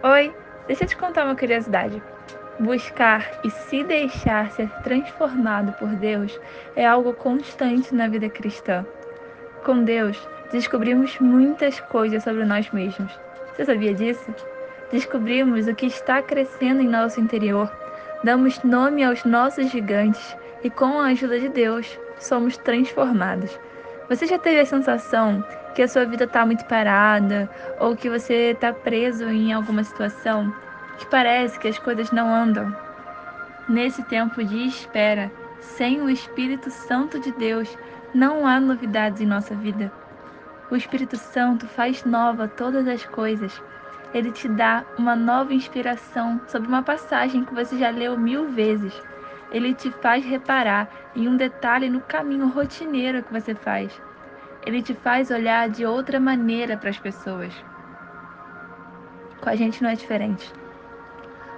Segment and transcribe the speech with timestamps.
[0.00, 0.32] Oi,
[0.68, 2.00] deixa eu te contar uma curiosidade.
[2.60, 6.40] Buscar e se deixar ser transformado por Deus
[6.76, 8.86] é algo constante na vida cristã.
[9.64, 10.16] Com Deus,
[10.52, 13.12] descobrimos muitas coisas sobre nós mesmos.
[13.52, 14.32] Você sabia disso?
[14.92, 17.68] Descobrimos o que está crescendo em nosso interior,
[18.22, 23.58] damos nome aos nossos gigantes e, com a ajuda de Deus, somos transformados.
[24.08, 25.44] Você já teve a sensação
[25.74, 27.48] que a sua vida está muito parada
[27.78, 30.50] ou que você está preso em alguma situação
[30.96, 32.74] que parece que as coisas não andam?
[33.68, 35.30] Nesse tempo de espera,
[35.60, 37.76] sem o Espírito Santo de Deus,
[38.14, 39.92] não há novidades em nossa vida.
[40.70, 43.62] O Espírito Santo faz nova todas as coisas.
[44.14, 48.98] Ele te dá uma nova inspiração sobre uma passagem que você já leu mil vezes.
[49.50, 54.00] Ele te faz reparar em um detalhe no caminho rotineiro que você faz.
[54.66, 57.54] Ele te faz olhar de outra maneira para as pessoas.
[59.40, 60.52] Com a gente não é diferente.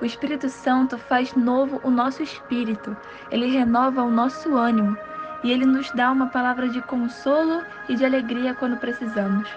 [0.00, 2.96] O Espírito Santo faz novo o nosso espírito,
[3.30, 4.96] ele renova o nosso ânimo
[5.42, 9.48] e ele nos dá uma palavra de consolo e de alegria quando precisamos.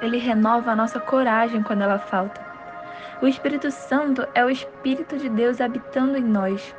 [0.00, 2.40] Ele renova a nossa coragem quando ela falta.
[3.20, 6.74] O Espírito Santo é o Espírito de Deus habitando em nós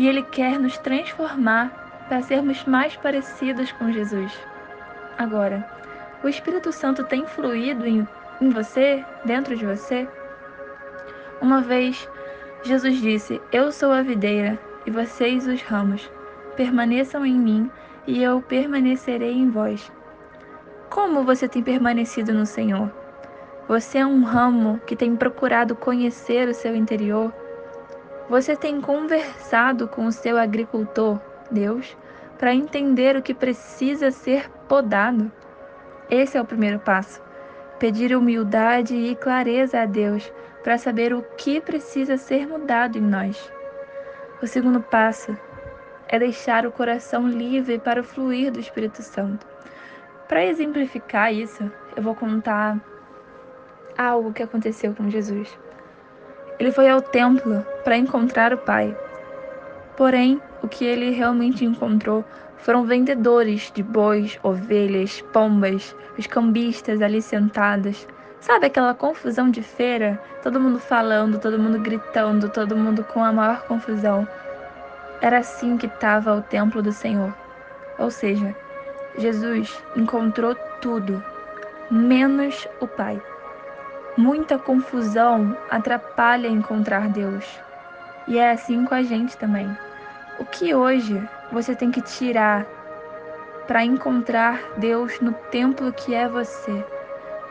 [0.00, 4.32] e ele quer nos transformar para sermos mais parecidos com Jesus.
[5.18, 5.62] Agora,
[6.24, 8.08] o Espírito Santo tem fluído em,
[8.40, 10.08] em você, dentro de você?
[11.42, 12.08] Uma vez,
[12.62, 16.10] Jesus disse: Eu sou a videira e vocês os ramos.
[16.56, 17.70] Permaneçam em mim
[18.06, 19.92] e eu permanecerei em vós.
[20.88, 22.90] Como você tem permanecido no Senhor?
[23.68, 27.30] Você é um ramo que tem procurado conhecer o seu interior?
[28.30, 31.18] Você tem conversado com o seu agricultor,
[31.50, 31.96] Deus,
[32.38, 35.32] para entender o que precisa ser podado?
[36.08, 37.20] Esse é o primeiro passo.
[37.80, 43.52] Pedir humildade e clareza a Deus para saber o que precisa ser mudado em nós.
[44.40, 45.36] O segundo passo
[46.06, 49.44] é deixar o coração livre para o fluir do Espírito Santo.
[50.28, 52.78] Para exemplificar isso, eu vou contar
[53.98, 55.58] algo que aconteceu com Jesus.
[56.60, 58.94] Ele foi ao templo para encontrar o Pai.
[59.96, 62.22] Porém, o que ele realmente encontrou
[62.58, 68.06] foram vendedores de bois, ovelhas, pombas, os cambistas ali sentados.
[68.40, 70.22] Sabe aquela confusão de feira?
[70.42, 74.28] Todo mundo falando, todo mundo gritando, todo mundo com a maior confusão.
[75.22, 77.34] Era assim que estava o templo do Senhor.
[77.98, 78.54] Ou seja,
[79.16, 81.24] Jesus encontrou tudo,
[81.90, 83.20] menos o Pai.
[84.20, 87.58] Muita confusão atrapalha encontrar Deus.
[88.28, 89.74] E é assim com a gente também.
[90.38, 92.66] O que hoje você tem que tirar
[93.66, 96.84] para encontrar Deus no templo que é você?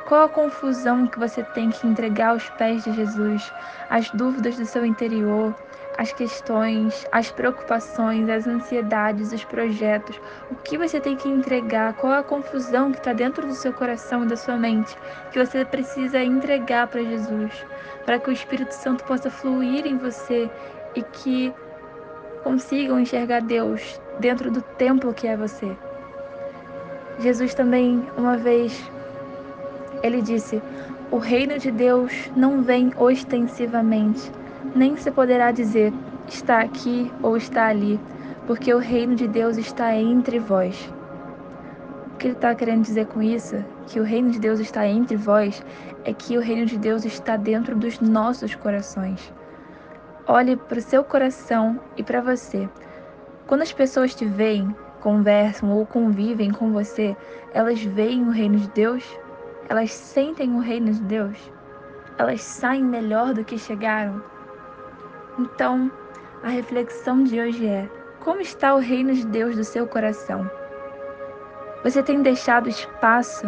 [0.09, 3.53] Qual a confusão que você tem que entregar aos pés de Jesus?
[3.91, 5.53] As dúvidas do seu interior,
[5.99, 12.13] as questões, as preocupações, as ansiedades, os projetos, o que você tem que entregar, qual
[12.13, 14.97] a confusão que está dentro do seu coração e da sua mente,
[15.31, 17.63] que você precisa entregar para Jesus,
[18.03, 20.49] para que o Espírito Santo possa fluir em você
[20.95, 21.53] e que
[22.43, 25.77] consigam enxergar Deus dentro do templo que é você.
[27.19, 28.89] Jesus também, uma vez,
[30.03, 30.61] ele disse:
[31.11, 34.31] O reino de Deus não vem ostensivamente
[34.75, 35.93] nem se poderá dizer
[36.27, 37.99] está aqui ou está ali,
[38.45, 40.91] porque o reino de Deus está entre vós.
[42.13, 43.63] O que ele está querendo dizer com isso?
[43.87, 45.63] Que o reino de Deus está entre vós,
[46.03, 49.33] é que o reino de Deus está dentro dos nossos corações.
[50.27, 52.69] Olhe para o seu coração e para você.
[53.47, 57.15] Quando as pessoas te veem, conversam ou convivem com você,
[57.53, 59.03] elas veem o reino de Deus?
[59.69, 61.37] Elas sentem o reino de Deus?
[62.17, 64.19] Elas saem melhor do que chegaram?
[65.37, 65.91] Então,
[66.41, 67.87] a reflexão de hoje é:
[68.19, 70.49] como está o reino de Deus do seu coração?
[71.83, 73.47] Você tem deixado espaço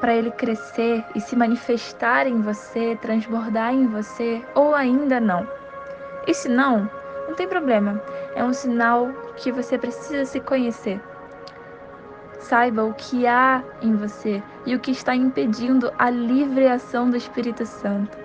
[0.00, 5.46] para ele crescer e se manifestar em você, transbordar em você, ou ainda não?
[6.26, 6.90] E se não,
[7.28, 8.02] não tem problema,
[8.34, 11.00] é um sinal que você precisa se conhecer.
[12.42, 17.16] Saiba o que há em você e o que está impedindo a livre ação do
[17.16, 18.18] Espírito Santo.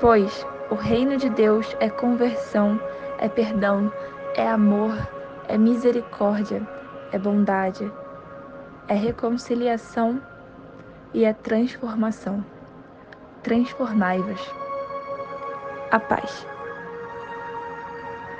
[0.00, 2.80] Pois o reino de Deus é conversão,
[3.18, 3.92] é perdão,
[4.34, 4.92] é amor,
[5.46, 6.66] é misericórdia,
[7.12, 7.90] é bondade,
[8.88, 10.20] é reconciliação
[11.14, 12.44] e é transformação.
[13.44, 14.52] Transformai-vos.
[15.92, 16.51] A paz.